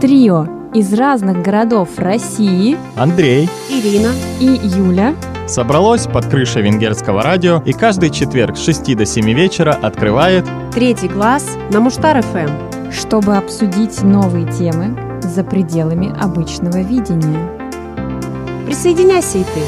[0.00, 5.14] Трио из разных городов России Андрей Ирина и Юля
[5.48, 10.44] собралось под крышей венгерского радио и каждый четверг с 6 до 7 вечера открывает
[10.74, 12.92] Третий класс на Муштар ФМ.
[12.92, 17.48] чтобы обсудить новые темы за пределами обычного видения.
[18.66, 19.62] Присоединяйся и ты.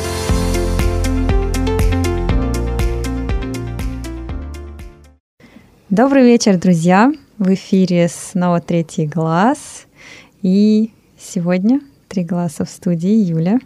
[5.89, 7.11] Добрый вечер, друзья!
[7.39, 9.88] В эфире снова третий глаз.
[10.43, 13.59] И сегодня три глаза в студии Юля.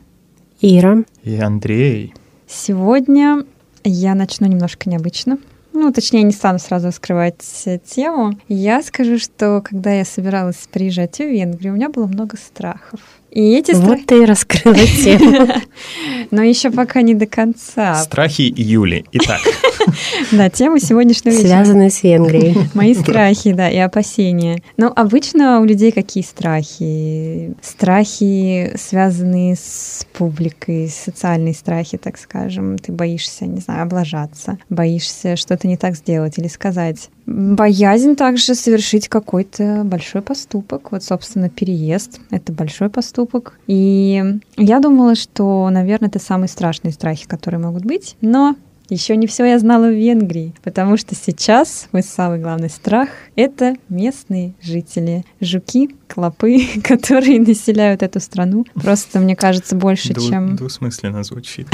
[0.63, 0.99] Ира.
[1.23, 2.15] и Андрей.
[2.47, 3.45] Сегодня
[3.85, 5.39] я начну немножко необычно.
[5.75, 7.39] Ну, точнее, не стану сразу раскрывать
[7.85, 8.39] тему.
[8.49, 13.01] Я скажу, что когда я собиралась приезжать в Венгрию, у меня было много страхов.
[13.31, 13.89] И эти страхи...
[13.89, 15.49] Вот ты и раскрыла тему.
[16.31, 17.97] Но еще пока не до конца.
[17.97, 19.05] Страхи Юли.
[19.13, 19.41] Итак,
[20.33, 21.49] Да, тема сегодняшнего вечера.
[21.49, 22.57] Связанные с Венгрией.
[22.75, 24.63] Мои страхи, да, и опасения.
[24.77, 27.55] Но обычно у людей какие страхи?
[27.61, 32.79] Страхи, связанные с публикой, социальные страхи, так скажем.
[32.79, 37.11] Ты боишься, не знаю, облажаться, боишься что-то не так сделать или сказать.
[37.27, 40.91] Боязнь также совершить какой-то большой поступок.
[40.93, 43.59] Вот, собственно, переезд— это большой поступок.
[43.67, 44.23] И
[44.57, 48.17] я думала, что, наверное, это самые страшные страхи, которые могут быть.
[48.21, 48.57] Но
[48.93, 53.75] еще не все я знала в Венгрии, потому что сейчас мой самый главный страх— это
[53.89, 55.25] местные жители.
[55.41, 58.67] Жуки, клопы, которые населяют эту страну.
[58.75, 60.57] Просто, мне кажется, больше, дву- чем...
[60.57, 61.69] двусмысленно звучит.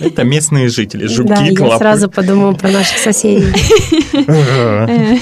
[0.00, 1.78] Это местные жители, жуки, Да, я клопы.
[1.78, 3.52] сразу подумала про наших соседей.
[4.26, 5.18] Э,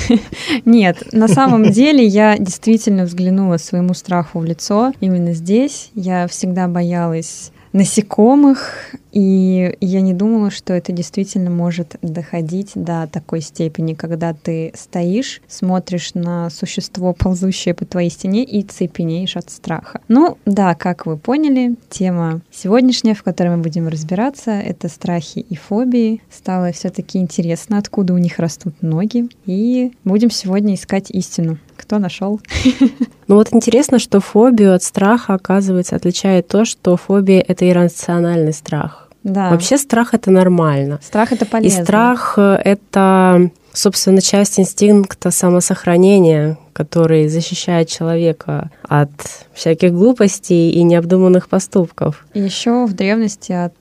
[0.65, 5.91] Нет, на самом деле я действительно взглянула своему страху в лицо именно здесь.
[5.95, 13.43] Я всегда боялась насекомых, и я не думала, что это действительно может доходить до такой
[13.43, 20.01] степени, когда ты стоишь, смотришь на существо, ползущее по твоей стене, и цепенеешь от страха.
[20.09, 25.57] Ну да, как вы поняли, тема сегодняшняя, в которой мы будем разбираться, это страхи и
[25.57, 26.23] фобии.
[26.31, 31.59] Стало все-таки интересно, откуда у них растут ноги, и будем сегодня искать истину.
[31.83, 32.41] Кто нашел?
[33.29, 39.09] Ну вот интересно, что фобию от страха, оказывается, отличает то, что фобия— это иррациональный страх.
[39.23, 39.49] Да.
[39.51, 40.99] Вообще страх— это нормально.
[41.03, 41.83] страх это И полезно.
[41.85, 49.11] страх э,— это, собственно, часть инстинкта самосохранения, который защищает человека от
[49.55, 52.27] всяких глупостей и необдуманных поступков.
[52.35, 53.75] Еще в древности от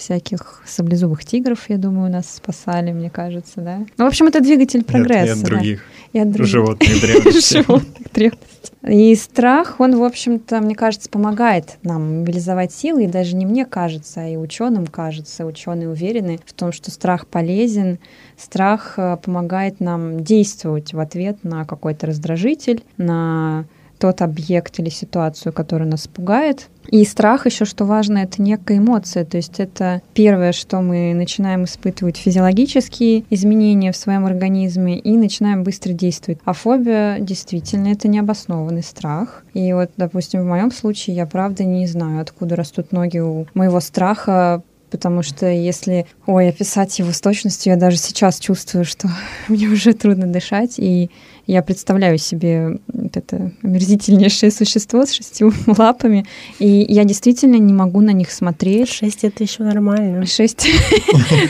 [0.00, 3.78] всяких саблезубых тигров, я думаю, нас спасали, мне кажется, да.
[3.96, 5.26] Ну, в общем, это двигатель И от- прогресса.
[5.26, 5.46] И от да.
[5.48, 7.54] других И от других животных древности.
[7.56, 8.72] животных древности.
[8.88, 13.64] И страх, он, в общем-то, мне кажется, помогает нам мобилизовать силы, и даже не мне
[13.66, 15.44] кажется, а и ученым кажется.
[15.46, 17.98] Ученые уверены в том, что страх полезен,
[18.38, 23.64] страх э, помогает нам действовать в ответ на какой-то раздражитель, на
[24.00, 26.68] тот объект или ситуацию, которая нас пугает.
[26.88, 29.24] И страх еще, что важно, это некая эмоция.
[29.24, 35.62] То есть это первое, что мы начинаем испытывать физиологические изменения в своем организме и начинаем
[35.62, 36.40] быстро действовать.
[36.44, 39.44] А фобия действительно это необоснованный страх.
[39.52, 43.80] И вот, допустим, в моем случае я правда не знаю, откуда растут ноги у моего
[43.80, 49.08] страха, Потому что если, ой, описать его с точностью, я даже сейчас чувствую, что
[49.48, 51.10] мне уже трудно дышать, и
[51.50, 56.24] я представляю себе вот это омерзительнейшее существо с шестью лапами,
[56.58, 58.88] и я действительно не могу на них смотреть.
[58.88, 60.26] Шесть— это еще нормально.
[60.26, 60.68] Шесть.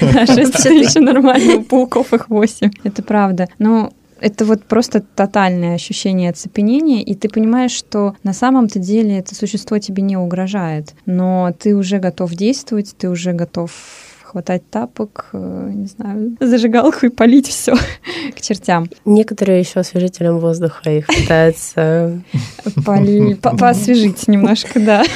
[0.00, 2.71] Да, шесть это еще нормально, у пауков их восемь.
[2.84, 3.49] Это правда.
[3.59, 9.34] Но это вот просто тотальное ощущение оцепенения, и ты понимаешь, что на самом-то деле это
[9.34, 13.71] существо тебе не угрожает, но ты уже готов действовать, ты уже готов
[14.30, 17.74] хватать тапок, э, не знаю, зажигалку и полить все
[18.36, 18.88] к чертям.
[19.04, 22.22] Некоторые еще освежителем воздуха их пытаются
[23.42, 25.02] Поосвежить немножко, да.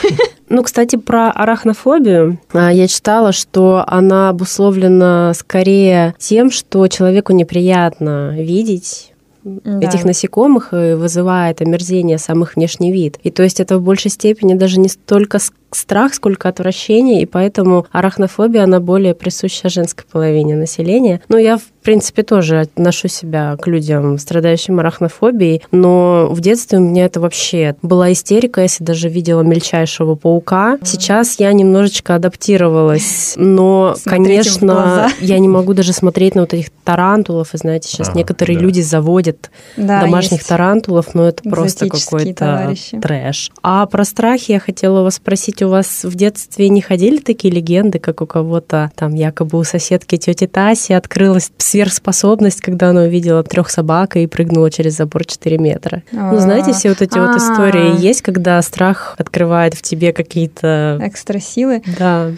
[0.51, 8.37] Ну, кстати, про арахнофобию а, я читала, что она обусловлена скорее тем, что человеку неприятно
[8.39, 9.14] видеть
[9.45, 9.79] Да.
[9.87, 13.19] этих насекомых и вызывает омерзение сам их внешний вид.
[13.23, 15.39] И то есть это в большей степени даже не столько
[15.71, 21.21] страх, сколько отвращение, и поэтому арахнофобия, она более присуща женской половине населения.
[21.29, 26.81] Ну, я, в принципе, тоже отношу себя к людям, страдающим арахнофобией, но в детстве у
[26.81, 30.79] меня это вообще была истерика, если даже видела мельчайшего паука.
[30.83, 36.71] Сейчас я немножечко адаптировалась, но, в конечно, я не могу даже смотреть на вот этих
[36.85, 38.63] тарантулов, и знаете, сейчас Ага, некоторые да.
[38.65, 40.49] люди заводят Да, домашних есть.
[40.49, 42.99] тарантулов, но это просто какой-то товарищи.
[43.01, 43.51] трэш.
[43.63, 47.99] А про страхи я хотела вас спросить, у вас в детстве не ходили такие легенды,
[47.99, 53.69] как у кого-то там якобы у соседки тети Таси открылась сверхспособность, когда она увидела трех
[53.69, 56.05] собак и прыгнула через забор 4 метра.
[56.13, 57.37] Ну, знаете, все вот эти вот А.
[57.39, 61.01] истории есть, когда страх открывает в тебе какие-то...
[61.03, 61.83] Экстрасилы.
[61.99, 62.31] Да,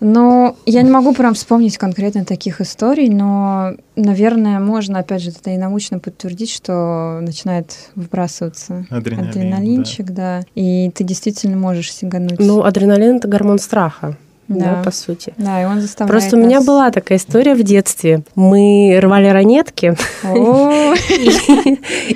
[0.00, 5.50] Но я не могу прям вспомнить конкретно таких историй, но, наверное, можно, опять же, это
[5.50, 10.40] и научно подтвердить, что начинает выбрасываться Адреналин, адреналинчик, да.
[10.54, 12.40] И ты действительно можешь сигануть.
[12.40, 14.16] ну, адреналин— это гормон страха,
[14.50, 14.82] да, Да.
[14.82, 15.32] по сути.
[15.38, 18.22] да, и он заставляет Просто у меня была такая история в детстве.
[18.34, 19.94] Мы рвали ранетки,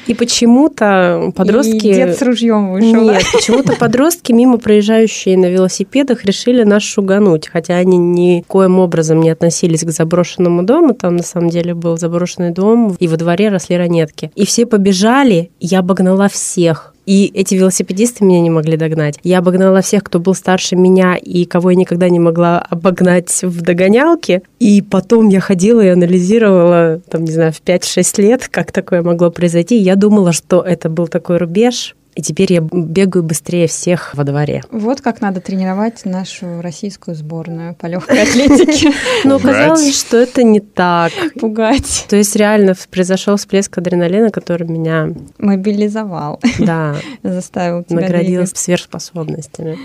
[0.07, 1.95] и, почему-то подростки...
[1.95, 3.03] дед с ружьем вышел.
[3.03, 9.31] Нет, почему-то подростки, мимо проезжающие на велосипедах, решили нас шугануть, хотя они никоим образом не
[9.31, 13.77] относились к заброшенному дому, там на самом деле был заброшенный дом, и во дворе росли
[13.77, 14.33] ранетки.
[14.35, 16.94] И все побежали, я обогнала всех.
[17.07, 19.19] И эти велосипедисты меня не могли догнать.
[19.23, 23.63] Я обогнала всех, кто был старше меня и кого я никогда не могла обогнать в
[23.63, 24.43] догонялке.
[24.59, 29.31] И потом я ходила и анализировала, там, не знаю, в 5-6 лет, как такое могло
[29.31, 29.77] произойти.
[29.77, 34.63] Я думала, что это был такой рубеж, и теперь я бегаю быстрее всех во дворе.
[34.71, 38.93] Вот как надо тренировать нашу российскую сборную по легкой атлетике.
[39.25, 39.57] Но Пугать.
[39.57, 41.13] оказалось, что это не так.
[41.41, 42.07] Пугать.
[42.09, 46.41] То есть реально произошел всплеск адреналина, который меня, Мобилизовал.
[46.59, 49.79] да, Заставил тебя наградил сверхспособностями.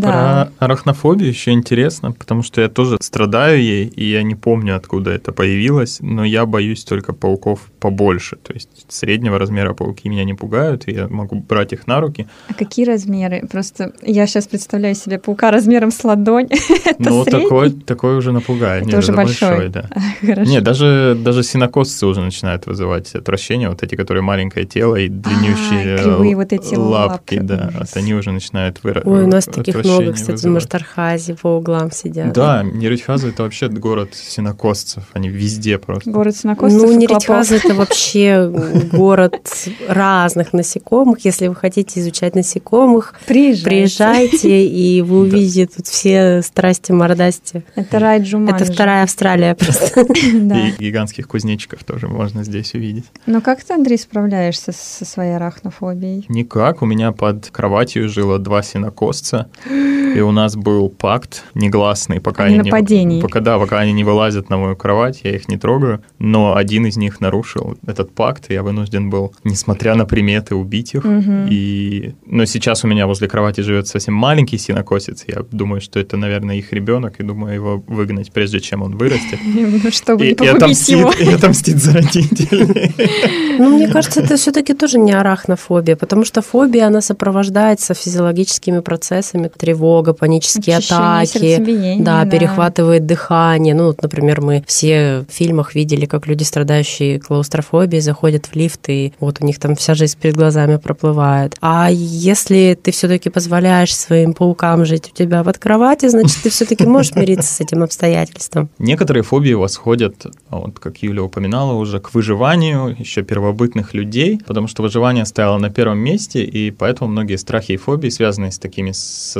[0.00, 0.50] Да.
[0.58, 5.10] Про арахнофобию еще интересно, потому что я тоже страдаю ей, и я не помню, откуда
[5.12, 8.36] это появилось, но я боюсь только пауков побольше.
[8.36, 12.26] То есть среднего размера пауки меня не пугают, и я могу брать их на руки.
[12.48, 13.46] А какие размеры?
[13.50, 16.48] Просто я сейчас представляю себе паука размером с ладонь.
[16.98, 17.24] Средний?
[17.24, 18.82] такой, такой уже напугает.
[18.82, 19.68] Это Нет, уже большой.
[19.68, 19.88] да.
[20.20, 20.50] Хорошо.
[20.50, 23.68] Нет, даже, даже синокосцы уже начинают вызывать отвращение.
[23.68, 27.38] Вот эти, которые маленькое тело и длиннющие А, кривые вот эти лапки, лапки.
[27.38, 27.70] да.
[27.78, 30.54] Вот они уже начинают выра- Ой, у нас таких отвращение много, кстати, в вызывать.
[30.64, 32.32] Маштархазе по углам сидят.
[32.32, 36.10] Да, Неритхаза это вообще город синокосцев, они везде просто.
[36.10, 38.50] Город синокосцев Ну, Неритхаза это вообще
[38.92, 39.50] город
[39.88, 41.24] разных насекомых.
[41.24, 43.14] Если вы хотите изучать насекомых.
[43.26, 43.64] Приезжайте.
[43.64, 47.64] приезжайте, и вы увидите тут все страсти мордасти.
[47.74, 48.64] Это рай Джуманджи.
[48.64, 50.04] Это вторая Австралия просто.
[50.34, 50.68] Да.
[50.68, 53.04] И гигантских кузнечиков тоже можно здесь увидеть.
[53.26, 56.24] Ну как ты, Андрей, справляешься со своей арахнофобией?
[56.28, 62.44] Никак, у меня под кроватью жило два синокосца, и у нас был пакт негласный, пока
[62.44, 66.02] они не, пока, да, пока они не вылазят на мою кровать, я их не трогаю,
[66.18, 70.94] но один из них нарушил этот пакт, и я вынужден был, несмотря на приметы, убить
[70.94, 71.04] их.
[71.04, 71.48] Мгм.
[71.50, 72.14] И...
[72.26, 76.56] Но сейчас у меня возле кровати живет совсем маленький синокосец, я думаю, что это, наверное,
[76.56, 79.38] их ребенок, и думаю его выгнать, прежде чем он вырастет.
[79.64, 81.12] Ну, Чтобы И, не и погубить отомстит, его.
[81.18, 82.94] и отомстит за родителей.
[83.58, 89.46] Ну, мне кажется, это все-таки тоже не арахнофобия, потому что фобия, она сопровождается физиологическими процессами,
[89.56, 93.74] тревога, панические Учащение атаки, сердцебиения, да, перехватывает дыхание.
[93.74, 98.88] Ну, вот, например, мы все в фильмах видели, как люди, страдающие клаустрофобией, заходят в лифт,
[98.88, 101.56] и вот у них там вся жизнь перед глазами проплывает.
[101.60, 106.86] А если ты все-таки позволяешь своим паукам жить у тебя под кровати, значит, ты все-таки
[106.86, 108.68] можешь мириться с этим обстоятельством.
[108.78, 114.66] Некоторые фобии восходят, а вот как Юля упоминала уже, к выживанию еще первобытных людей, потому
[114.66, 118.92] что выживание стояло на первом месте, и поэтому многие страхи и фобии, связанные с такими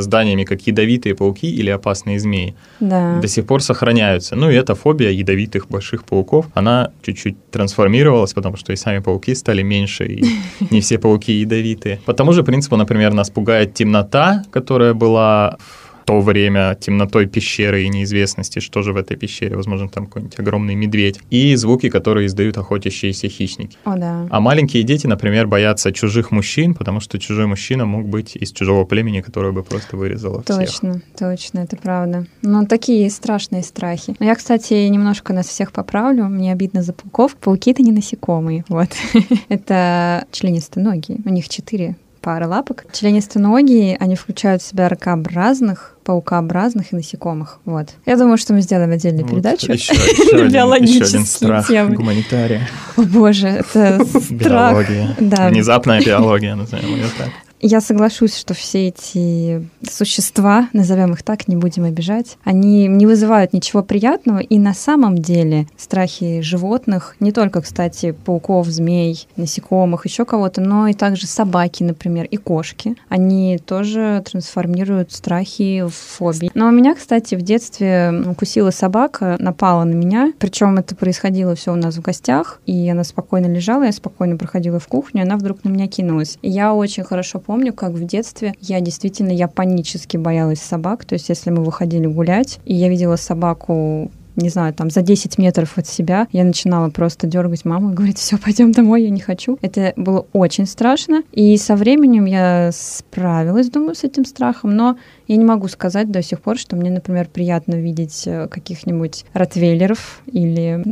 [0.04, 3.20] созданиями, как ядовитые пауки или опасные змеи, Да.
[3.20, 4.36] до сих пор сохраняются.
[4.36, 9.34] Ну и эта фобия ядовитых больших пауков, она чуть-чуть трансформировалась, потому что и сами пауки
[9.34, 10.24] стали меньше, и
[10.70, 11.98] не все пауки ядовитые.
[12.06, 17.82] По тому же принципу, например, нас пугает темнота, которая была в то время темнотой пещеры
[17.82, 22.26] и неизвестности, что же в этой пещере, возможно, там какой-нибудь огромный медведь, и звуки, которые
[22.26, 23.76] издают охотящиеся хищники.
[23.84, 24.26] О, да.
[24.30, 28.84] А маленькие дети, например, боятся чужих мужчин, потому что чужой мужчина мог быть из чужого
[28.84, 30.58] племени, которое бы просто вырезало всех.
[30.58, 32.26] Точно, точно, это правда.
[32.42, 34.14] Ну, такие страшные страхи.
[34.18, 36.24] Но я, кстати, немножко нас всех поправлю.
[36.24, 37.36] Мне обидно за пауков.
[37.36, 38.64] Пауки— это не насекомые.
[38.68, 38.88] Вот.
[39.48, 41.18] это членистоногие.
[41.24, 42.86] У них четыре пары лапок.
[42.92, 47.58] Членистоногие, они включают в себя ракообразных, паукообразных и насекомых.
[47.66, 47.88] Вот.
[48.06, 49.70] Я думаю, что мы сделаем отдельную Вот передачу.
[49.70, 51.96] еще, еще один, еще один Биологические страх темы.
[51.96, 52.66] гуманитария.
[52.96, 54.30] О боже, это страх.
[54.30, 55.16] Биология.
[55.20, 55.48] Да.
[55.48, 57.28] Внезапная биология, назовем ее так.
[57.66, 63.54] Я соглашусь, что все эти существа, назовем их так, не будем обижать, они не вызывают
[63.54, 64.40] ничего приятного.
[64.40, 70.88] И на самом деле страхи животных, не только, кстати, пауков, змей, насекомых, еще кого-то, но
[70.88, 76.50] и также собаки, например, и кошки, они тоже трансформируют страхи в фобии.
[76.52, 80.34] Но у меня, кстати, в детстве укусила собака, напала на меня.
[80.38, 84.78] Причем это происходило все у нас в гостях, и она спокойно лежала, я спокойно проходила
[84.78, 86.36] в кухню, она вдруг на меня кинулась.
[86.42, 91.04] Я очень хорошо помню, как в детстве я действительно, я панически боялась собак.
[91.04, 95.38] То есть, если мы выходили гулять, и я видела собаку не знаю, там за 10
[95.38, 99.20] метров от себя, я начинала просто дергать маму и говорить, все, пойдем домой, я не
[99.20, 99.58] хочу.
[99.62, 101.22] Это было очень страшно.
[101.32, 106.22] И со временем я справилась, думаю, с этим страхом, но я не могу сказать до
[106.22, 110.82] сих пор, что мне, например, приятно видеть э, каких-нибудь ротвейлеров или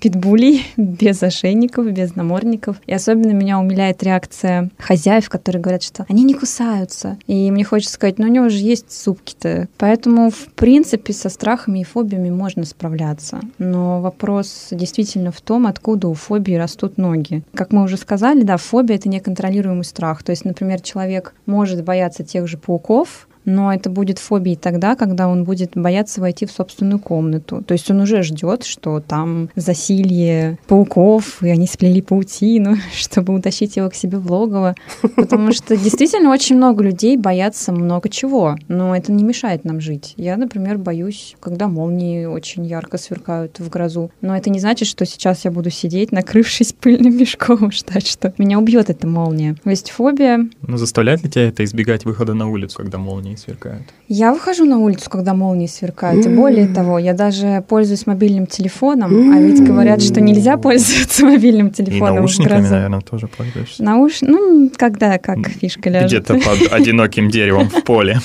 [0.00, 2.80] питбулей без ошейников, без намордников.
[2.86, 7.18] И особенно меня умиляет реакция хозяев, которые говорят, что они не кусаются.
[7.26, 9.68] И мне хочется сказать, ну у него же есть зубки-то.
[9.78, 13.40] Поэтому, в принципе, со страхами и фобиями можно справляться.
[13.58, 17.42] Но вопрос действительно в том, откуда у фобии растут ноги.
[17.54, 20.22] Как мы уже сказали, да, фобия— это неконтролируемый страх.
[20.22, 25.26] То есть, например, человек может бояться тех же пауков, но это будет фобией тогда, когда
[25.26, 27.62] он будет бояться войти в собственную комнату.
[27.66, 33.76] То есть он уже ждет, что там засилье пауков, и они сплели паутину, чтобы утащить
[33.76, 34.74] его к себе в логово.
[35.16, 40.12] Потому что действительно очень много людей боятся много чего, но это не мешает нам жить.
[40.16, 44.10] Я, например, боюсь, когда молнии очень ярко сверкают в грозу.
[44.20, 48.58] Но это не значит, что сейчас я буду сидеть, накрывшись пыльным мешком, ждать, что меня
[48.58, 49.56] убьет эта молния.
[49.64, 50.50] То есть фобия...
[50.60, 53.82] Но заставляет ли тебя это избегать выхода на улицу, когда молнии сверкают.
[54.08, 56.26] Я выхожу на улицу, когда молнии сверкают.
[56.26, 61.70] И более того, я даже пользуюсь мобильным телефоном, а ведь говорят, что нельзя пользоваться мобильным
[61.70, 62.16] телефоном.
[62.16, 63.82] И наушниками, наверное, тоже пользуешься.
[63.82, 64.20] Науш...
[64.22, 66.08] Ну, когда как фишка ляжет.
[66.08, 68.18] Где-то под одиноким деревом в поле.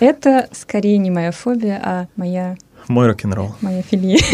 [0.00, 2.56] Это скорее не моя фобия, а моя
[2.88, 3.54] мой рок-н-ролл.
[3.60, 4.18] Моя филия.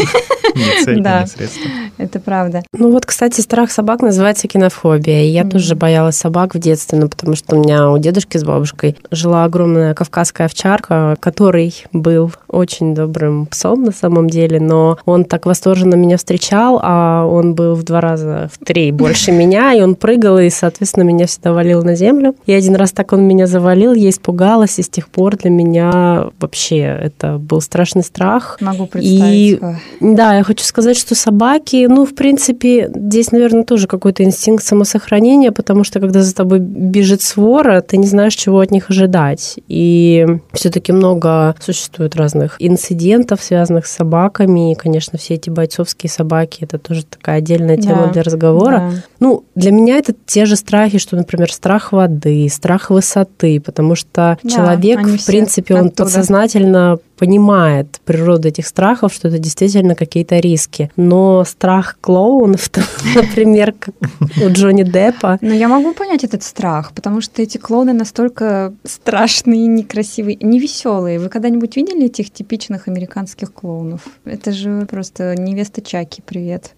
[0.55, 1.69] Не цель, да, не средство.
[1.97, 2.63] Это правда.
[2.73, 5.23] Ну вот, кстати, страх собак называется кинофобия.
[5.23, 5.49] И я mm-hmm.
[5.49, 9.43] тоже боялась собак в детстве, ну, потому что у меня у дедушки с бабушкой жила
[9.43, 15.95] огромная кавказская овчарка, который был очень добрым псом на самом деле, но он так восторженно
[15.95, 20.39] меня встречал, а он был в два раза, в три больше меня, и он прыгал,
[20.39, 22.35] и, соответственно, меня всегда валил на землю.
[22.45, 26.27] И один раз так он меня завалил, я испугалась, и с тех пор для меня
[26.39, 28.36] вообще это был страшный страх.
[28.59, 29.59] Могу представить.
[29.59, 29.61] И,
[29.99, 35.51] да, я хочу сказать, что собаки, ну, в принципе, здесь, наверное, тоже какой-то инстинкт самосохранения,
[35.51, 39.59] потому что когда за тобой бежит свора, ты не знаешь, чего от них ожидать.
[39.67, 44.71] И все-таки много существует разных инцидентов, связанных с собаками.
[44.71, 48.91] И, конечно, все эти бойцовские собаки это тоже такая отдельная тема да, для разговора.
[48.91, 49.03] Да.
[49.19, 54.37] Ну, для меня это те же страхи, что, например, страх воды, страх высоты, потому что
[54.43, 56.03] да, человек, в принципе, он оттуда.
[56.03, 60.91] подсознательно понимает природу этих страхов, что это действительно какие-то риски.
[60.95, 62.69] Но страх клоунов,
[63.15, 63.95] например, как
[64.43, 65.39] у Джонни Деппа...
[65.41, 71.19] Но я могу понять этот страх, потому что эти клоуны настолько страшные, некрасивые, невеселые.
[71.19, 74.01] Вы когда-нибудь видели этих типичных американских клоунов?
[74.23, 76.75] Это же просто невеста Чаки, привет.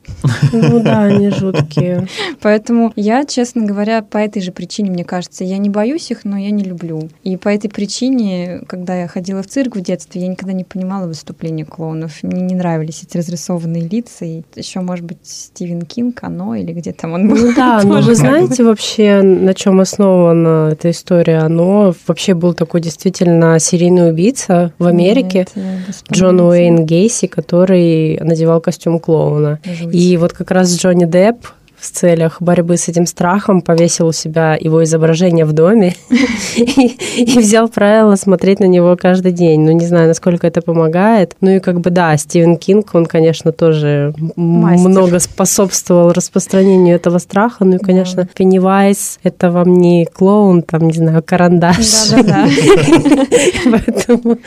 [0.54, 2.08] Ну да, они жуткие.
[2.42, 6.38] Поэтому я, честно говоря, по этой же причине, мне кажется, я не боюсь их, но
[6.38, 7.10] я не люблю.
[7.24, 11.08] И по этой причине, когда я ходила в цирк в детстве, я никогда не понимала
[11.08, 12.24] выступления клоунов.
[12.24, 14.26] Мне не нравились эти разрисованные лица.
[14.26, 17.38] И еще, может быть, Стивен Кинг, оно или где там он был.
[17.38, 21.40] Ну да, но вы знаете вообще, на чем основана эта история?
[21.40, 28.62] Оно вообще был такой действительно серийный убийца в Америке, Нет, Джон Уэйн Гейси, который надевал
[28.62, 29.60] костюм клоуна.
[29.64, 29.94] Жуть.
[29.94, 31.46] И вот как раз Джонни Депп
[31.80, 35.96] в целях борьбы с этим страхом повесил у себя его изображение в доме
[36.58, 39.62] и взял правило смотреть на него каждый день.
[39.62, 41.36] Ну, не знаю, насколько это помогает.
[41.42, 47.66] Ну и как бы, да, Стивен Кинг, он, конечно, тоже много способствовал распространению этого страха.
[47.66, 52.10] Ну и, конечно, Пеннивайз— это вам не клоун, там, не знаю, карандаш.
[52.12, 52.48] Да-да-да.
[53.72, 54.38] Поэтому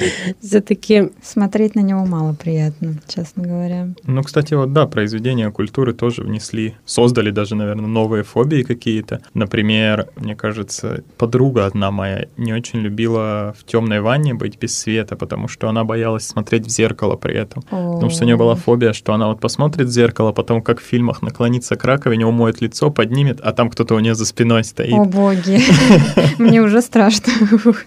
[0.41, 3.89] все таки Смотреть на него мало приятно, честно говоря.
[4.05, 9.21] Ну, кстати, вот да, произведения культуры тоже внесли, создали создали даже, наверное, новые фобии какие-то.
[9.35, 15.17] Например, мне кажется, подруга одна моя не очень любила в темной ванне быть без света,
[15.17, 17.63] потому что она боялась смотреть в зеркало при этом.
[17.71, 17.95] О-о-о.
[17.95, 20.83] Потому что у нее была фобия, что она вот посмотрит в зеркало, потом, как в
[20.83, 24.93] фильмах, наклонится к раковине, умоет лицо, поднимет, а там кто-то у нее за спиной стоит.
[24.93, 25.61] О, боги.
[26.39, 27.33] Мне уже страшно.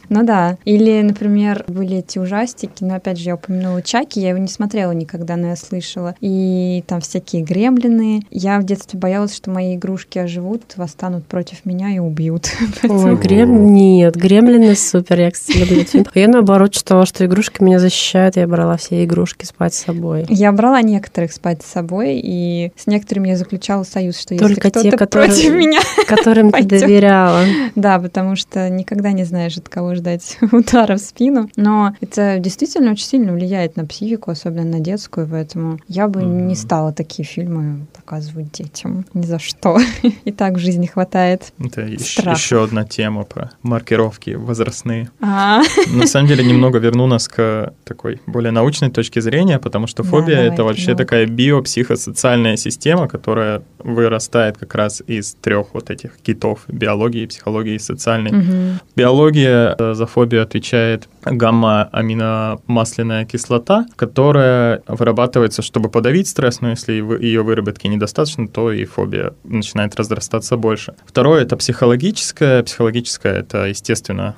[0.10, 0.58] Ну да.
[0.66, 4.92] Или, например, были эти ужастики, но опять же, я упомянула Чаки, я его не смотрела
[4.92, 6.16] никогда, но я слышала.
[6.22, 8.22] И там всякие гремлины.
[8.32, 12.52] Я в детстве боялась боялась, что мои игрушки оживут, восстанут против меня и убьют.
[12.84, 13.74] Ой, грем...
[13.74, 16.06] Нет, гремлины супер, я, кстати, люблю фильм.
[16.14, 20.26] Я, наоборот, считала, что игрушки меня защищают, я брала все игрушки спать с собой.
[20.30, 24.70] Я брала некоторых спать с собой, и с некоторыми я заключала союз, что если Только
[24.70, 27.44] те, которые, против меня которым ты доверяла.
[27.76, 31.50] Да, потому что никогда не знаешь, от кого ждать удара в спину.
[31.56, 36.56] Но это действительно очень сильно влияет на психику, особенно на детскую, поэтому я бы не
[36.56, 39.06] стала такие фильмы показывают детям.
[39.14, 39.80] Ни за что.
[40.26, 41.54] И так в жизни хватает.
[41.60, 45.10] Это еще одна тема про маркировки возрастные.
[45.22, 50.04] А, На самом деле немного верну нас к такой более научной точке зрения, потому что
[50.04, 50.98] фобия это вообще давай.
[50.98, 57.80] такая биопсихосоциальная система, которая вырастает как раз из трех вот этих китов биологии, психологии и
[57.80, 58.80] социальной.
[58.96, 67.42] Биология э, за фобию отвечает гамма-аминомасляная кислота, которая вырабатывается, чтобы подавить стресс, но если ее
[67.42, 70.96] выработки недостаточно, то и фобия начинает разрастаться больше.
[71.06, 72.64] Второе— это психологическое.
[72.64, 74.36] Психологическое— это, естественно,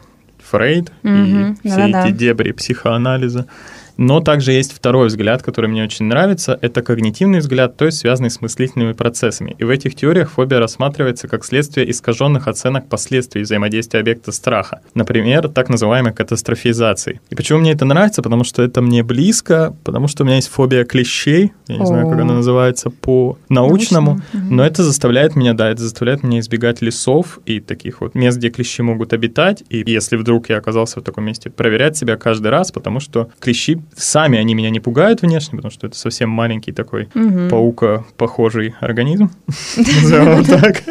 [0.50, 2.08] Фрейд Мгм, и все да-да-да.
[2.08, 3.48] эти дебри психоанализа.
[3.98, 6.58] Но также есть второй взгляд, который мне очень нравится.
[6.62, 9.56] Это когнитивный взгляд, то есть связанный с мыслительными процессами.
[9.58, 14.82] И в этих теориях фобия рассматривается как следствие искаженных оценок последствий взаимодействия объекта страха.
[14.94, 17.22] Например, так называемой катастрофизации.
[17.30, 18.22] И почему мне это нравится?
[18.22, 21.54] Потому что это мне близко, потому что у меня есть фобия клещей.
[21.68, 24.22] Я не знаю, как она называется по-научному.
[24.34, 28.50] Но это заставляет меня, да, это заставляет меня избегать лесов и таких вот мест, где
[28.50, 29.64] клещи могут обитать.
[29.70, 33.80] И если вдруг я оказался в таком месте, проверять себя каждый раз, потому что клещи
[33.96, 37.50] сами, они меня не пугают внешне, потому что это совсем маленький такой Мгм.
[37.50, 39.30] паука-похожий организм.
[39.78, 40.84] Назовем его так.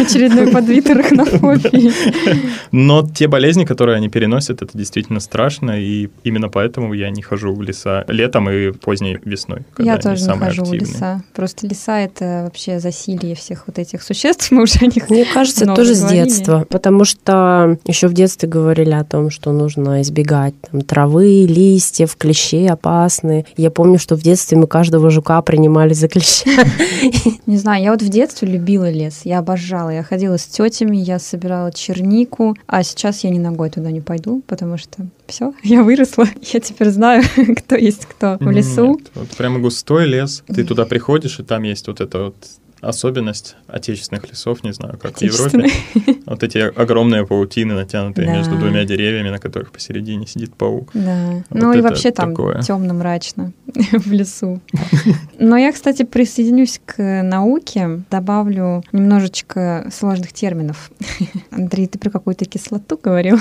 [0.00, 1.92] Очередной подвид арахнофобии.
[2.72, 7.54] Но те болезни, которые они переносят, это действительно страшно, и именно поэтому я не хожу
[7.54, 11.22] в леса летом и поздней весной, Я тоже не хожу в леса.
[11.34, 14.50] Просто леса— это вообще засилье всех вот этих существ.
[14.50, 18.92] Мы уже о них Мне кажется, тоже с детства, потому что еще в детстве говорили
[18.92, 23.46] о том, что нужно избегать там, травы, листьев, клещей опасны.
[23.56, 26.50] Я помню, что в детстве мы каждого жука принимали за клеща.
[27.46, 29.90] Не знаю, я вот в детстве любила лес, я обожала.
[29.90, 34.42] Я ходила с тетями, я собирала чернику, а сейчас я ни ногой туда не пойду,
[34.46, 37.22] потому что все, я выросла, я теперь знаю,
[37.56, 38.98] кто есть кто в лесу.
[38.98, 40.44] Нет, вот прямо густой лес.
[40.46, 42.36] Ты туда приходишь, и там есть вот эта вот
[42.80, 45.70] особенность отечественных лесов, не знаю, как в Европе.
[46.26, 48.36] Вот эти огромные паутины, натянутые Да.
[48.36, 50.90] между двумя деревьями, на которых посередине сидит паук.
[50.92, 51.44] Да.
[51.50, 52.62] Вот ну и вообще там такое.
[52.62, 53.52] темно мрачно
[53.92, 54.60] в лесу.
[55.38, 60.90] Но я, кстати, присоединюсь к науке, добавлю немножечко сложных терминов.
[61.52, 63.38] Андрей, ты про какую-то кислоту говорил.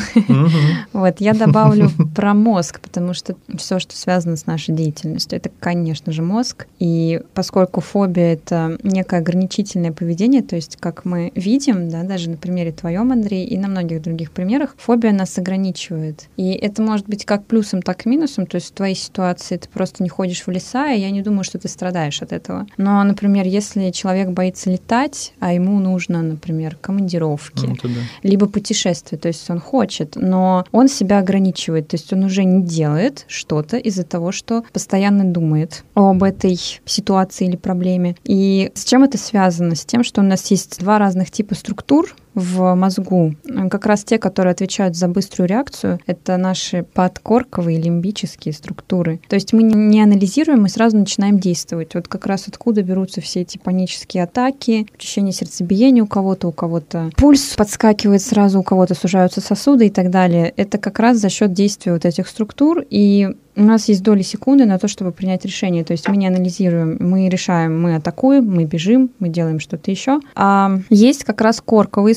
[0.94, 6.12] Вот, я добавлю про мозг, потому что все, что связано с нашей деятельностью, это, конечно
[6.12, 6.68] же, мозг.
[6.80, 12.38] И поскольку фобия— это некое ограничительное поведение, то есть, как мы видим, да, даже на
[12.38, 16.28] примере твоем, Андрей, и на многих других примерах, фобия нас ограничивает.
[16.38, 18.46] И это может быть как плюсом, так и минусом.
[18.46, 21.44] То есть в твоей ситуации ты просто не ходишь в леса, и я не думаю,
[21.44, 22.68] что ты страдаешь от этого.
[22.78, 27.90] Но, например, если человек боится летать, а ему нужно, например, командировки, Ну, да.
[28.22, 32.62] либо путешествие, то есть он хочет, но он себя ограничивает, то есть он уже не
[32.64, 38.16] делает что-то из-за того, что постоянно думает об этой ситуации или проблеме.
[38.24, 39.76] И с чем это связано?
[39.76, 43.36] С тем, что у нас есть два разных типа структур в мозгу.
[43.70, 49.20] Как раз те, которые отвечают за быструю реакцию, это наши подкорковые лимбические структуры.
[49.28, 51.96] То есть мы не- анализируем, мы сразу начинаем действовать.
[51.96, 57.10] Вот как раз откуда берутся все эти панические атаки, учащение сердцебиения у кого-то, у кого-то
[57.16, 60.54] пульс подскакивает сразу, у кого-то сужаются сосуды и так далее.
[60.58, 62.84] Это как раз за счет действия вот этих структур.
[62.90, 65.84] И у нас есть доли секунды на то, чтобы принять решение.
[65.84, 70.20] То есть мы не анализируем, мы решаем, мы атакуем, мы бежим, мы делаем что-то еще.
[70.36, 72.16] А есть как раз корковые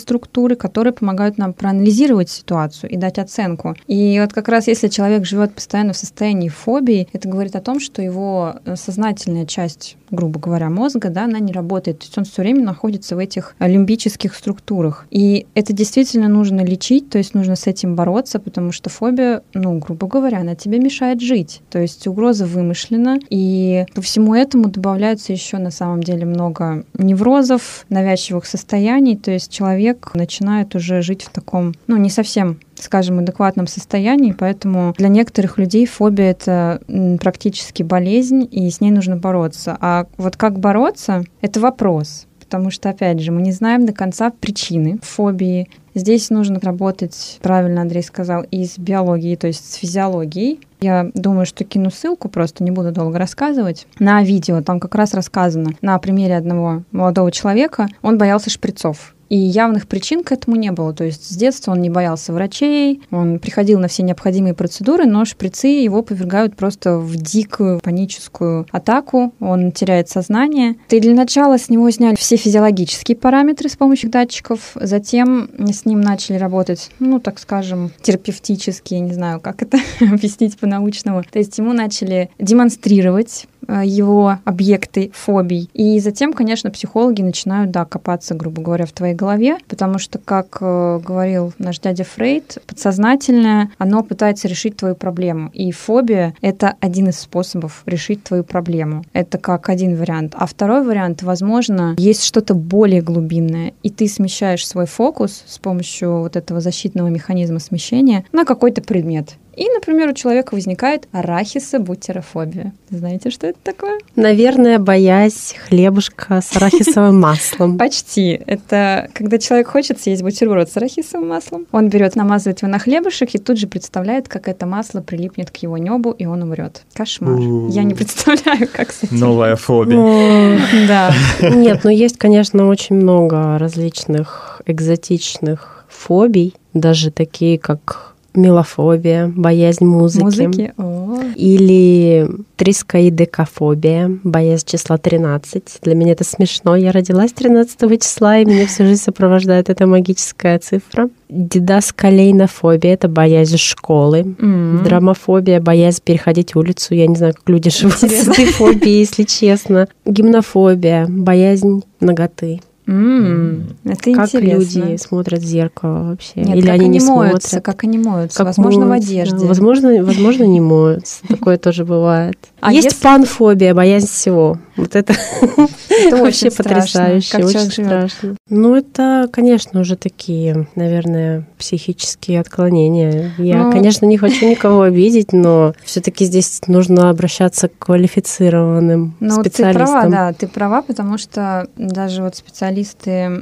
[0.57, 3.77] которые помогают нам проанализировать ситуацию и дать оценку.
[3.87, 7.81] И вот как раз если человек живет постоянно в состоянии фобии, это говорит о том,
[7.81, 12.01] что его э, сознательная часть грубо говоря, мозга, да, она не работает.
[12.01, 15.07] То есть он все время находится в этих лимбических структурах.
[15.11, 19.79] И это действительно нужно лечить, то есть нужно с этим бороться, потому что фобия, ну,
[19.79, 21.61] грубо говоря, она тебе мешает жить.
[21.71, 27.85] То есть угроза вымышлена, и ко всему этому добавляется еще на самом деле много неврозов,
[27.89, 33.67] навязчивых состояний, то есть человек начинает уже жить в таком, ну, не совсем скажем, адекватном
[33.67, 36.81] состоянии, поэтому для некоторых людей фобия— это
[37.21, 39.77] практически болезнь, и с ней нужно бороться.
[39.81, 44.31] А вот как бороться— это вопрос, потому что, опять же, мы не знаем до конца
[44.31, 45.69] причины фобии.
[45.95, 50.61] Здесь нужно работать, правильно Андрей сказал, и с биологией, то есть с физиологией.
[50.81, 54.63] Я думаю, что кину ссылку, просто не буду долго рассказывать, на видео.
[54.63, 57.89] Там как раз рассказано на примере одного молодого человека.
[58.01, 59.17] Он боялся шприцов.
[59.29, 60.93] И явных причин к этому не было.
[60.93, 65.25] То есть с детства он не боялся врачей, он приходил на все необходимые процедуры, но
[65.25, 70.77] шприцы его повергают просто в дикую паническую атаку, он теряет сознание.
[70.89, 76.01] И для начала с него сняли все физиологические параметры с помощью датчиков, затем с ним
[76.01, 81.23] начали работать, ну, так скажем, терапевтически, я не знаю, как это объяснить по-научному.
[81.23, 85.69] То есть ему начали демонстрировать его объекты фобий.
[85.75, 90.59] И затем, конечно, психологи начинают, да, копаться, грубо говоря, в твоей голове, потому что, как
[90.61, 95.51] э, говорил наш дядя Фрейд, подсознательное, оно пытается решить твою проблему.
[95.53, 99.05] И фобия— это один из способов решить твою проблему.
[99.13, 100.35] Это как один вариант.
[100.37, 106.21] А второй вариант, возможно, есть что-то более глубинное, и ты смещаешь свой фокус с помощью
[106.21, 109.37] вот этого защитного механизма смещения на какой-то предмет.
[109.59, 112.73] И, например, у человека возникает арахисобутерофобия.
[112.91, 113.99] Знаете, что это такое?
[114.15, 117.77] Наверное, боясь хлебушка с арахисовым маслом.
[117.77, 118.41] Почти.
[118.47, 123.35] Это когда человек хочет съесть бутерброд с арахисовым маслом, он берет, намазывает его на хлебушек
[123.35, 126.83] и тут же представляет, как это масло прилипнет к его небу, и он умрет.
[126.95, 127.41] Кошмар.
[127.71, 129.19] Я не представляю, как с этим.
[129.19, 130.61] Новая фобия.
[130.87, 131.13] Да.
[131.43, 140.23] Нет, ну есть, конечно, очень много различных экзотичных фобий, даже такие, как мелофобия, боязнь музыки.
[140.25, 140.73] Музыки?
[140.77, 141.19] О.
[141.37, 145.79] Или трискоидекофобия, боязнь числа 13.
[145.83, 146.77] Для меня это смешно.
[146.77, 151.09] Я родилась 13 числа, и меня всю жизнь сопровождает эта магическая цифра.
[151.29, 154.35] Дидаскалейнофобия— это боязнь школы.
[154.41, 154.83] М.
[154.83, 156.95] Драмофобия— боязнь переходить улицу.
[156.95, 159.89] Я не знаю, как люди живут с этой фобией, если честно.
[160.07, 162.61] Гимнофобия— боязнь ноготы.
[162.89, 164.39] М, Это Как интересно.
[164.39, 166.33] люди смотрят в зеркало вообще?
[166.37, 167.65] Нет, Или как они не моются, смотрят?
[167.65, 168.39] как они моются.
[168.39, 169.15] Как Возможно, в моются, да.
[169.23, 169.47] одежде.
[169.47, 171.17] Возможно, возможно, не моются.
[171.29, 172.39] Такое тоже бывает.
[172.61, 174.59] А Есть если- панфобия, боязнь всего.
[174.77, 178.37] Вот это, Это вообще потрясающе, как очень страшно.
[178.49, 183.33] Ну, это, конечно, уже такие, наверное, психические отклонения.
[183.39, 189.43] Я, Ну- конечно, не хочу никого обидеть, но все-таки здесь нужно обращаться к квалифицированным Ну,
[189.43, 189.87] ты специалистам.
[189.87, 192.78] права, да, ты права, потому что даже вот специалисты,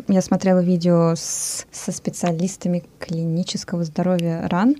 [0.08, 4.76] я смотрела видео с- со специалистами клинического здоровья РАН,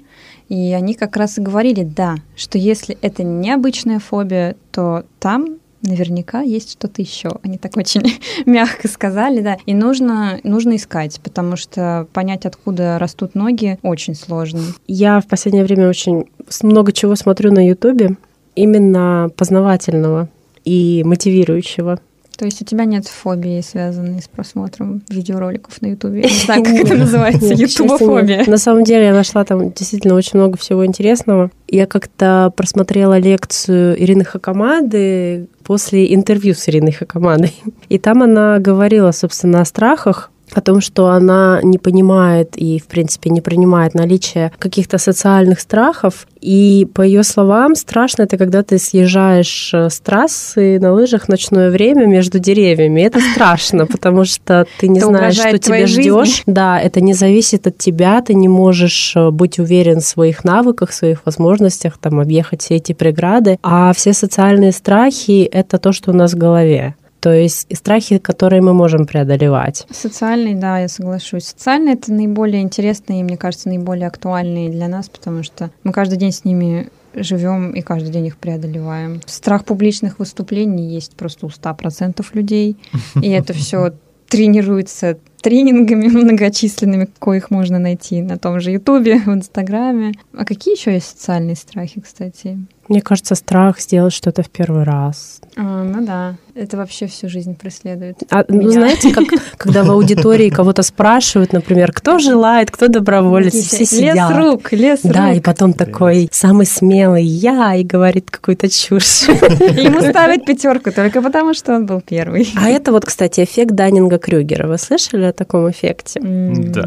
[0.49, 6.41] и они как раз и говорили, да, что если это необычная фобия, то там наверняка
[6.41, 7.31] есть что-то еще.
[7.43, 8.03] Они так очень
[8.47, 9.57] мягко сказали, да.
[9.67, 14.63] И нужно, нужно искать, потому что понять, откуда растут ноги, очень сложно.
[14.87, 16.25] Я в последнее время очень
[16.63, 18.17] много чего смотрю на Ютубе,
[18.55, 20.29] именно познавательного
[20.65, 22.01] и мотивирующего.
[22.37, 26.23] То есть у тебя нет фобии, связанной с просмотром видеороликов на Ютубе?
[26.23, 28.45] Не знаю, как это называется, ютубофобия.
[28.47, 31.51] На самом деле я нашла там действительно очень много всего интересного.
[31.69, 37.55] Я как-то просмотрела лекцию Ирины Хакамады после интервью с Ириной Хакамадой.
[37.89, 42.87] И там она говорила, собственно, о страхах, о том, что она не понимает и, в
[42.87, 46.27] принципе, не принимает наличие каких-то социальных страхов.
[46.41, 51.29] И, по ее словам, страшно это, когда ты съезжаешь э, с трассы на лыжах в
[51.29, 53.01] ночное время между деревьями.
[53.01, 56.43] Это страшно, потому что ты не знаешь, что тебя ждешь.
[56.47, 60.91] Да, это не зависит от тебя, ты не можешь э, быть уверен в своих навыках,
[60.91, 63.59] в своих возможностях, там, объехать все эти преграды.
[63.63, 66.95] А все социальные страхи— это то, что у нас в голове.
[67.27, 69.85] То есть страхи, которые мы можем преодолевать.
[69.91, 71.47] Социальный, да, я соглашусь.
[71.47, 76.19] Социальный это наиболее интересные и, мне кажется, наиболее актуальные для нас, потому что мы каждый
[76.19, 79.21] день с ними живем и каждый день их преодолеваем.
[79.27, 82.77] Страх публичных выступлений есть просто у 100% людей,
[83.21, 83.95] и это все
[84.29, 90.13] тренируется тренингами многочисленными, коих можно найти на том же Ютубе, в Инстаграме.
[90.33, 92.57] А какие еще есть социальные страхи, кстати?
[92.89, 95.41] Мне кажется, страх сделать что-то в первый раз.
[95.57, 98.17] А, ну да, это вообще всю жизнь преследует.
[98.31, 99.25] А, ну, знаете, как
[99.59, 104.31] когда в аудитории кого-то спрашивают, например, кто желает, кто доброволец, все лес сидят.
[104.37, 105.45] рук, лес Да, и рук.
[105.45, 109.29] потом такой самый смелый я и говорит какую-то чушь.
[109.29, 109.33] И
[109.87, 112.49] Ему ставят пятерку только потому, что он был первый.
[112.57, 114.67] А это вот, кстати, эффект Даннинга-Крюгера.
[114.67, 116.21] Вы слышали о таком эффекте?
[116.21, 116.87] Да.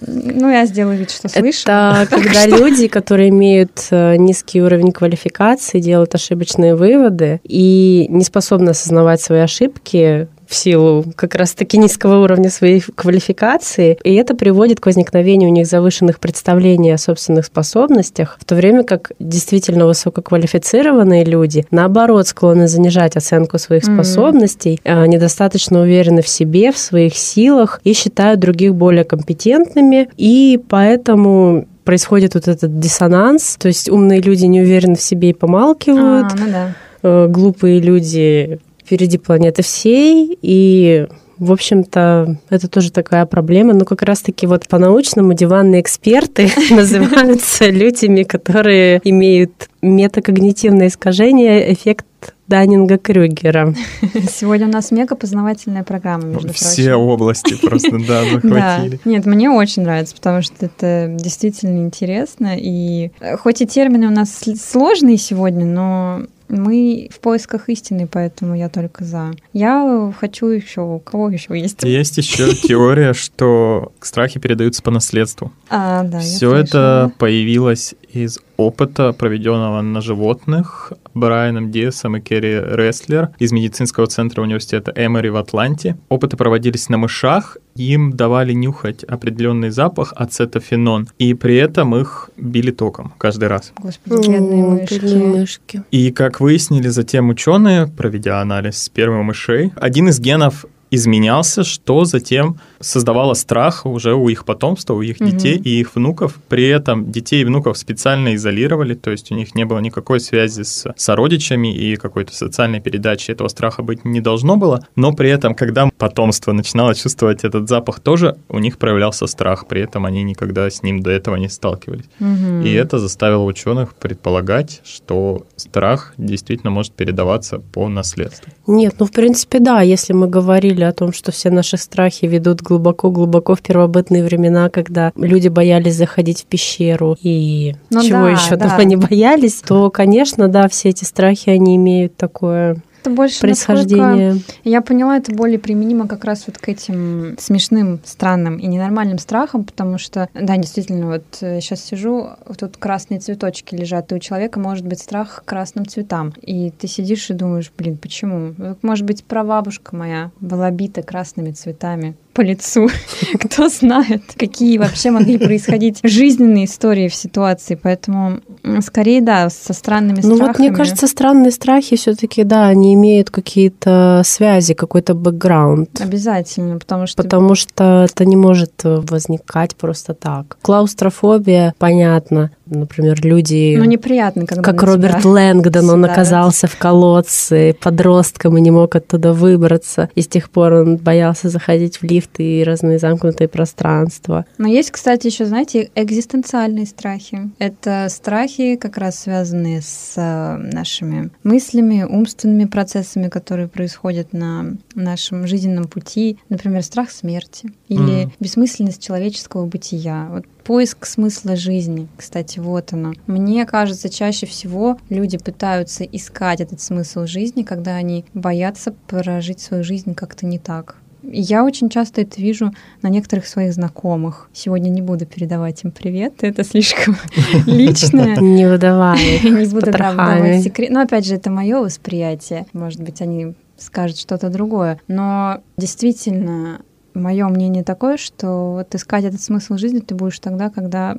[0.00, 1.60] Ну, я сделаю вид, что слышу.
[1.62, 8.61] Это когда люди, которые имеют э, низкий уровень квалификации, делают ошибочные выводы и не способны
[8.70, 14.86] осознавать свои ошибки в силу как раз-таки низкого уровня своей квалификации, и это приводит к
[14.86, 21.64] возникновению у них завышенных представлений о собственных способностях, в то время как действительно высококвалифицированные люди,
[21.70, 23.94] наоборот, склонны занижать оценку своих Мгм.
[23.94, 30.60] способностей, э, недостаточно уверены в себе, в своих силах и считают других более компетентными, и
[30.68, 36.32] поэтому происходит вот этот диссонанс, то есть умные люди не уверены в себе и помалкивают,
[36.32, 36.74] А, ну да.
[37.02, 41.06] Э, глупые люди впереди планеты всей, и
[41.38, 43.72] в общем-то, это тоже такая проблема.
[43.74, 52.06] Но как раз-таки вот по-научному диванные эксперты называются людьми, которые имеют метакогнитивное искажение, эффект
[52.48, 53.74] Даннинга-Крюгера.
[54.30, 56.98] Сегодня у нас мега познавательная программа, между Все прочим.
[57.08, 58.40] области просто, да, Да.
[58.40, 59.00] захватили.
[59.04, 62.52] Нет, мне очень нравится, потому что это действительно интересно.
[62.56, 68.06] И э, хоть и термины у нас сл- сложные сегодня, но Мы в поисках истины,
[68.06, 69.30] поэтому я только за.
[69.54, 71.82] Я хочу еще, у кого еще есть?
[71.82, 75.50] Есть еще теория, что страхи передаются по наследству.
[75.70, 76.20] А, да.
[76.20, 84.06] Все это появилось из опыта, проведенного на животных Брайаном Диасом и Керри Рестлер из медицинского
[84.06, 85.96] центра университета Эмори в Атланте.
[86.10, 92.70] Опыты проводились на мышах, им давали нюхать определенный запах ацетофенон, и при этом их били
[92.70, 93.72] током каждый раз.
[93.78, 95.82] Господи, бедные мышки.
[95.90, 102.60] И как выяснили затем ученые, проведя анализ спермы мышей, один из генов изменялся, что затем
[102.78, 106.38] создавало страх уже у их потомства, у их детей и их внуков.
[106.48, 110.62] При этом детей и внуков специально изолировали, то есть у них не было никакой связи
[110.62, 114.86] с сородичами и какой-то социальной передачи этого страха быть не должно было.
[114.94, 119.66] Но при этом, когда потомство начинало чувствовать этот запах тоже, у них проявлялся страх.
[119.66, 122.04] При этом они никогда с ним до этого не сталкивались.
[122.18, 122.62] Мгм.
[122.62, 128.52] И это заставило ученых предполагать, что страх действительно может передаваться по наследству.
[128.66, 132.62] Нет, ну в принципе да, если мы говорили о том, что все наши страхи ведут
[132.62, 138.56] глубоко-глубоко в первобытные времена, когда люди боялись заходить в пещеру и Ну чего да, еще
[138.56, 138.68] да.
[138.68, 144.38] того не боялись, то, конечно, да, все эти страхи, они имеют такое Это больше происхождение.
[144.62, 149.64] Я поняла, это более применимо как раз вот к этим смешным, странным и ненормальным страхам,
[149.64, 154.60] потому что, да, действительно, вот сейчас сижу, вот тут красные цветочки лежат, и у человека
[154.60, 156.32] может быть страх к красным цветам.
[156.42, 158.54] И ты сидишь и думаешь, блин, почему?
[158.82, 162.88] Может быть, прабабушка моя была бита красными цветами по лицу.
[163.40, 167.78] Кто знает, какие вообще могли происходить жизненные истории в ситуации.
[167.80, 168.40] Поэтому,
[168.80, 170.46] скорее, да, со странными Ну страхами.
[170.48, 176.00] вот мне кажется, странные страхи все-таки, да, они имеют какие-то связи, какой-то бэкграунд.
[176.00, 180.56] Обязательно, потому что Потому что это не может э, возникать просто так.
[180.62, 182.50] Клаустрофобия, понятно.
[182.74, 188.70] Например, люди, Ну, неприятно, когда как Роберт Лэнгдон, он оказался в колодце подростком и не
[188.70, 190.08] мог оттуда выбраться.
[190.14, 194.46] И с тех пор он боялся заходить в лифты и разные замкнутые пространства.
[194.58, 197.50] Но есть, кстати, еще, знаете, экзистенциальные страхи.
[197.58, 205.46] Это страхи, как раз связанные с э, нашими мыслями, умственными процессами, которые происходят на нашем
[205.46, 206.38] жизненном пути.
[206.48, 208.32] Например, страх смерти или Мгм.
[208.40, 210.28] бессмысленность человеческого бытия.
[210.30, 213.12] Вот поиск смысла жизни, кстати, вот оно.
[213.26, 219.84] Мне кажется, чаще всего люди пытаются искать этот смысл жизни, когда они боятся прожить свою
[219.84, 220.96] жизнь как-то не так.
[221.22, 224.48] Я очень часто это вижу на некоторых своих знакомых.
[224.52, 227.16] Сегодня не буду передавать им привет, это слишком
[227.66, 228.36] личное.
[228.36, 230.40] Не выдавая их Не буду да, потрохами.
[230.40, 230.90] выдавать секрет.
[230.90, 232.66] Но опять же, это мое восприятие.
[232.72, 235.00] Может быть, они скажут что-то другое.
[235.06, 236.80] Но действительно,
[237.14, 241.16] мое мнение такое, что вот искать этот смысл жизни ты будешь тогда, когда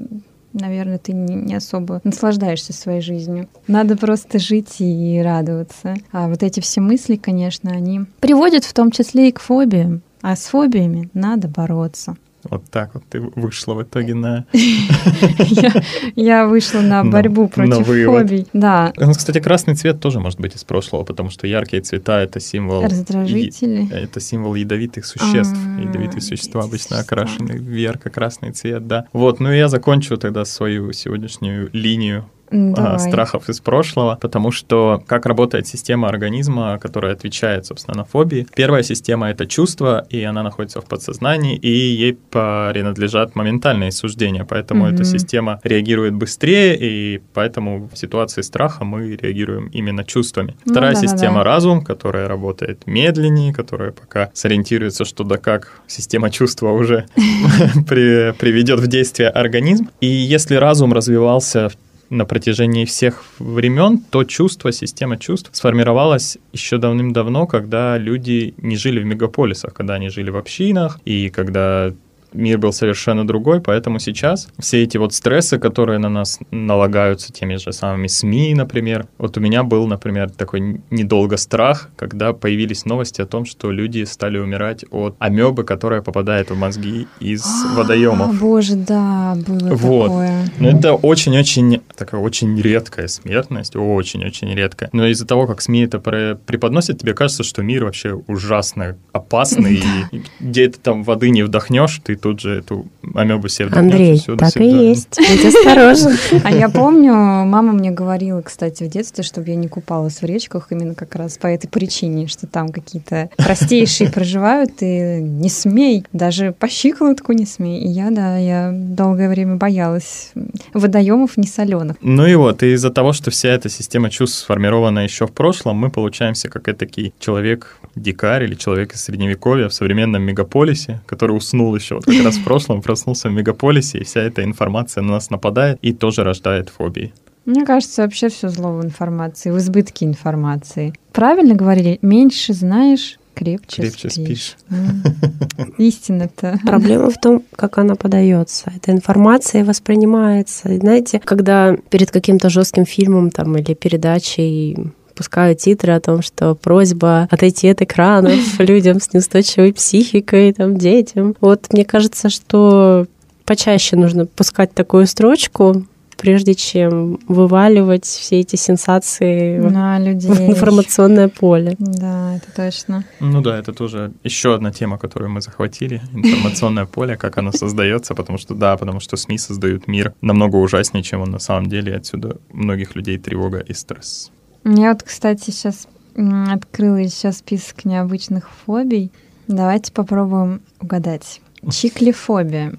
[0.53, 3.49] наверное, ты не, особо наслаждаешься своей жизнью.
[3.67, 5.95] Надо просто жить и радоваться.
[6.11, 10.01] А вот эти все мысли, конечно, они приводят в том числе и к фобиям.
[10.21, 12.15] А с фобиями надо бороться.
[12.49, 14.45] Вот так вот ты вышла в итоге на...
[16.15, 18.47] Я, вышла на борьбу против фобий.
[18.53, 22.83] Да, кстати, красный цвет тоже может быть из прошлого, потому что яркие цвета— это символ...
[22.83, 23.89] раздражители.
[23.91, 25.55] Это символ ядовитых существ.
[25.55, 29.05] А, Ядовитые существа обычно окрашены в ярко-красный цвет, да.
[29.13, 32.99] Вот, ну и я закончу тогда свою сегодняшнюю линию давай.
[32.99, 38.45] страхов из прошлого, потому что как работает система организма, которая отвечает, собственно, на фобии.
[38.55, 44.85] Первая система— это чувство, и она находится в подсознании, и ей принадлежат моментальные суждения, поэтому
[44.85, 44.95] Мгм.
[44.95, 50.55] эта система реагирует быстрее, и поэтому в ситуации страха мы реагируем именно чувствами.
[50.65, 51.13] Ну Вторая да-да-да.
[51.13, 57.05] система— разум, которая работает медленнее, которая пока сориентируется, что да как система чувства уже
[57.87, 59.89] при- приведет в действие организм.
[60.01, 61.69] И если разум развивался
[62.09, 68.99] на протяжении всех времен, то чувство, система чувств сформировалась еще давным-давно, когда люди не жили
[68.99, 71.93] в мегаполисах, когда они жили в общинах, и когда
[72.33, 77.55] мир был совершенно другой, поэтому сейчас все эти вот стрессы, которые на нас налагаются теми
[77.55, 79.07] же самыми СМИ, например.
[79.17, 84.03] Вот у меня был, например, такой недолго страх, когда появились новости о том, что люди
[84.03, 88.39] стали умирать от амебы, которая попадает в мозги из А, водоемов.
[88.39, 90.07] Боже, да, было Вот.
[90.07, 90.49] такое.
[90.59, 94.89] Ну, это очень-очень такая очень редкая смертность, очень-очень редкая.
[94.93, 99.81] Но из-за того, как СМИ это пре- преподносят, тебе кажется, что мир вообще ужасно опасный,
[100.11, 104.45] и где ты там воды не вдохнешь, ты тут же эту амебу себе Андрей, сюда,
[104.45, 104.63] так сюда.
[104.63, 105.17] и есть.
[105.17, 106.17] Будь осторожен.
[106.45, 110.67] А я помню, мама мне говорила, кстати, в детстве, чтобы я не купалась в речках
[110.69, 116.53] именно как раз по этой причине, что там какие-то простейшие проживают, и не смей, даже
[116.53, 117.81] по щиколотку не смей.
[117.81, 120.31] И я, да, я долгое время боялась
[120.73, 121.97] водоемов не соленых.
[121.99, 125.75] Ну и вот, и из-за того, что вся эта система чувств сформирована еще в прошлом,
[125.75, 131.95] мы получаемся как этакий человек-дикарь или человек из Средневековья в современном мегаполисе, который уснул еще
[131.95, 135.79] вот как раз в прошлом, проснулся в мегаполисе, и вся эта информация на нас нападает
[135.81, 137.13] и тоже рождает фобии.
[137.45, 140.93] Мне кажется, вообще все зло в информации, в избытке информации.
[141.11, 144.55] Правильно говорили, меньше знаешь, крепче, Крепче спишь.
[144.69, 145.03] М.
[145.77, 146.59] Истина-то.
[146.65, 148.71] Проблема в том, как она подается.
[148.75, 150.71] Эта информация воспринимается.
[150.71, 154.77] И знаете, когда перед каким-то жестким фильмом там, или передачей
[155.13, 161.35] пускают титры о том, что просьба отойти от экранов людям с неустойчивой психикой, там, детям.
[161.41, 163.05] Вот мне кажется, что
[163.45, 165.85] почаще нужно пускать такую строчку,
[166.23, 170.31] прежде чем вываливать все эти сенсации в На людей.
[170.31, 171.75] в информационное поле.
[171.77, 173.03] Да, это точно.
[173.19, 176.01] Ну да, это тоже еще одна тема, которую мы захватили.
[176.13, 181.03] Информационное поле, как оно создается, потому что да, потому что СМИ создают мир намного ужаснее,
[181.03, 181.93] чем он на самом деле.
[181.93, 184.31] Отсюда у многих людей тревога и стресс.
[184.65, 189.11] Я вот, кстати, сейчас открыла еще список необычных фобий.
[189.47, 191.41] Давайте попробуем угадать.
[191.71, 192.73] Чиклифобия.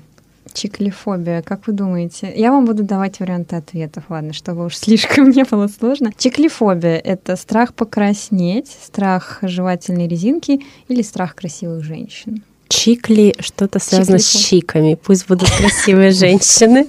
[0.53, 2.33] Чиклифобия, как вы думаете?
[2.35, 6.13] Я вам буду давать варианты ответов, ладно, чтобы уж слишком не было сложно.
[6.17, 12.45] Чиклифобия— это страх покраснеть, страх жевательной резинки или страх красивых женщин.
[12.69, 14.51] Чикли что-то связано с Чиклифоб.
[14.51, 14.95] чиками.
[15.03, 16.87] Пусть будут красивые женщины.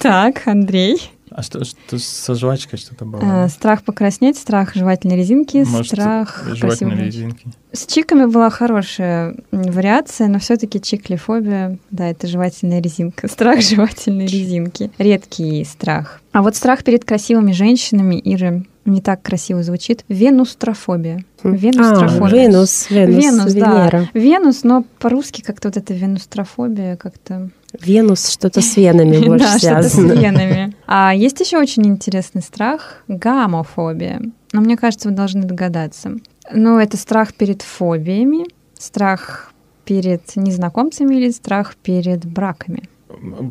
[0.00, 1.10] Так, Андрей.
[1.38, 3.20] А что, что со жвачкой что-то было?
[3.44, 6.90] А, Страх покраснеть, страх жевательной резинки, Может, страх женщин.
[6.98, 7.46] резинки?
[7.70, 13.28] С чиками была хорошая вариация, но все-таки чиклифобия, да, это жевательная резинка.
[13.32, 14.90] Страх жевательной резинки.
[14.98, 16.20] Редкий страх.
[16.32, 20.04] А вот страх перед красивыми женщинами, Ира, не так красиво звучит.
[20.08, 21.24] Венустрофобия.
[21.42, 22.48] А, Венустрофобия.
[22.48, 23.60] Венус, Венус, Венус, да.
[23.60, 24.08] Венера.
[24.14, 27.50] Венус, но по-русски как-то вот эта венустрофобия как-то...
[27.80, 30.12] Венус что-то с венами больше Да, что-то с связано.
[30.12, 30.76] венами.
[30.86, 34.22] А есть еще очень интересный страх— гамофобия.
[34.52, 36.12] Но мне кажется, вы должны догадаться.
[36.52, 38.46] Ну, это страх перед фобиями,
[38.78, 39.52] страх
[39.84, 42.84] перед незнакомцами или страх перед браками.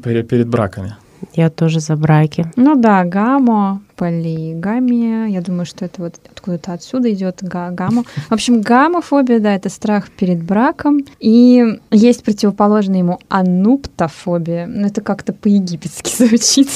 [0.04, 0.96] Перед, перед браками.
[1.34, 2.52] Я тоже за браки.
[2.56, 5.26] Ну да, гамо, полигамия.
[5.28, 8.04] Я думаю, что это вот откуда-то отсюда идет га- гамма.
[8.30, 11.00] В общем, гамофобия, да, это страх перед браком.
[11.20, 14.68] И есть противоположный ему ануптофобия.
[14.68, 16.70] Ну, это как-то по-египетски звучит.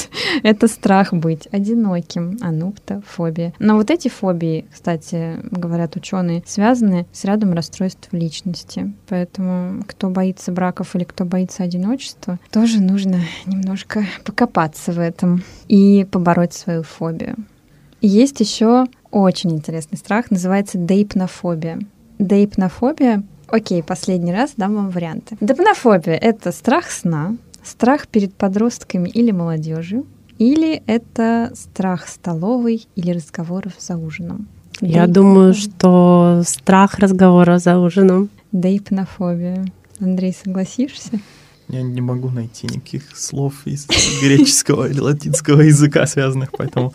[0.44, 2.38] это страх быть одиноким.
[2.42, 3.54] Ануптофобия.
[3.60, 8.94] Но вот эти фобии, кстати, говорят ученые, связаны с рядом расстройств личности.
[9.08, 16.08] Поэтому кто боится браков или кто боится одиночества, тоже нужно немножко покопаться в этом и
[16.12, 17.11] побороть свою фобию.
[17.20, 21.80] И Есть еще очень интересный страх, называется дейпнофобия.
[22.20, 25.38] Дейпнофобия, окей, последний раз дам вам варианты.
[25.42, 30.06] Депнофобия— это страх сна, страх перед подростками или молодежью,
[30.38, 34.48] или это страх столовой или разговоров за ужином.
[34.80, 35.14] Я Дейпнофобия.
[35.14, 38.30] думаю, что страх разговора за ужином.
[38.52, 39.66] Дейпнофобия.
[40.00, 41.20] Андрей, согласишься?
[41.72, 43.88] Я не могу найти никаких слов из
[44.22, 46.94] греческого или латинского языка, связанных, поэтому...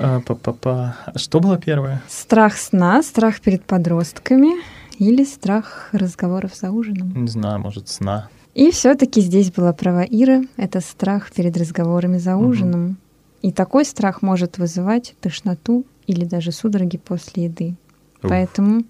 [0.00, 0.96] а, па-па-па.
[1.06, 2.02] А Что было первое?
[2.08, 4.60] Страх сна, страх перед подростками
[4.98, 7.12] или страх разговоров за ужином.
[7.22, 8.28] Не знаю, может, сна.
[8.54, 10.42] И все-таки здесь была права Ира.
[10.56, 12.96] Это страх перед разговорами за ужином.
[13.42, 17.76] И такой страх может вызывать тошноту или даже судороги после еды.
[18.22, 18.30] Ух.
[18.30, 18.82] Поэтому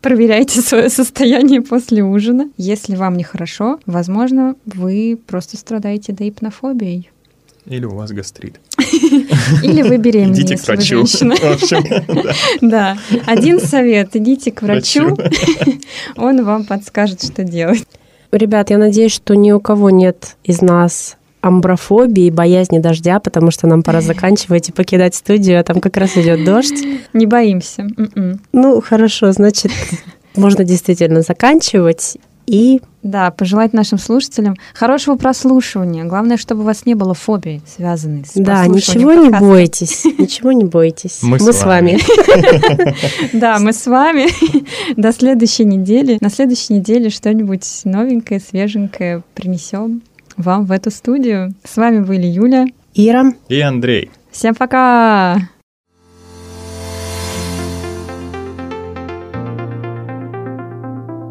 [0.00, 2.50] проверяйте свое состояние после ужина.
[2.56, 7.10] Если вам нехорошо, возможно, вы просто страдаете дейпнофобией.
[7.66, 8.58] Или у вас гастрит.
[9.62, 11.04] Или вы беременны, Идите к врачу.
[12.60, 14.16] Да, один совет.
[14.16, 15.16] Идите к врачу,
[16.16, 17.86] он вам подскажет, что делать.
[18.32, 23.66] Ребят, я надеюсь, что ни у кого нет из нас амброфобии, боязни дождя, потому что
[23.66, 26.84] нам пора заканчивать и покидать студию, а там как раз идет дождь.
[27.12, 27.82] Не боимся.
[27.82, 28.40] М-м.
[28.52, 29.72] Ну, хорошо, значит,
[30.36, 32.16] можно действительно заканчивать.
[32.46, 36.04] И Да, пожелать нашим слушателям хорошего прослушивания.
[36.04, 40.64] Главное, чтобы у вас не было фобий, связанных с да, ничего не бойтесь, ничего не
[40.64, 41.20] бойтесь.
[41.22, 42.00] Мы с с вами.
[43.32, 44.26] Да, мы с вами
[45.00, 46.18] до следующей недели.
[46.20, 50.02] На следующей неделе что-нибудь новенькое, свеженькое принесем
[50.40, 51.54] вам в эту студию.
[51.64, 52.66] С вами были Юля.
[52.94, 54.10] Ира, И Андрей.
[54.30, 55.38] Всем пока!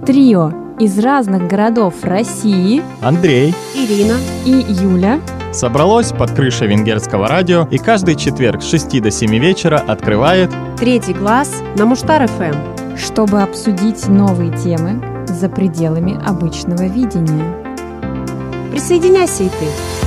[0.06, 4.16] Трио из разных городов России Андрей, Ирина
[4.46, 5.20] и Юля
[5.52, 11.14] собралось под крышей венгерского радио и каждый четверг с 6 до 7 вечера открывает Третий
[11.14, 12.96] глаз на Муштар ФМ.
[12.98, 17.69] чтобы обсудить новые темы за пределами обычного видения.
[18.80, 19.99] Присоединяйся и ты.